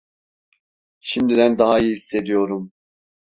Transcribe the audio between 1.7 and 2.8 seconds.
iyi hissediyorum.